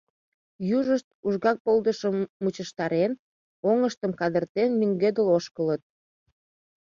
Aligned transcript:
Южышт, 0.77 1.07
ужга 1.25 1.51
полдышым 1.65 2.15
мучыштарен, 2.41 3.11
оҥыштым 3.69 4.11
кадыртен 4.19 4.69
лӱҥгедыл 4.79 5.27
ошкылыт. 5.37 5.81